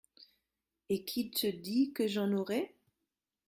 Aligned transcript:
Et 0.89 1.05
qui 1.05 1.29
te 1.29 1.45
dit 1.45 1.93
que 1.93 2.07
j'en 2.07 2.31
aurais? 2.33 2.73